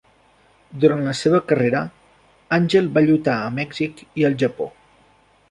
[0.83, 1.81] Durant la seva carrera,
[2.59, 4.73] Angel va lluitar a Mèxic i al Japó.